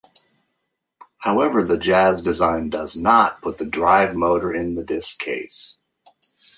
[1.19, 5.77] However the Jaz design does not put the drive motor in the disk case.